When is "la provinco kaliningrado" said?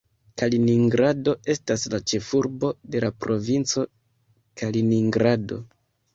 3.05-5.63